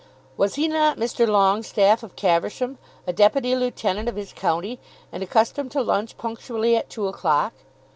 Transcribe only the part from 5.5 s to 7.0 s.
to lunch punctually at